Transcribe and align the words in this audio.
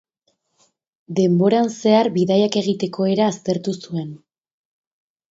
Denboran 1.17 1.67
zehar 1.75 2.09
bidaiak 2.15 2.57
egiteko 2.61 3.05
era 3.17 3.27
aztertu 3.33 3.75
zuen. 3.83 4.09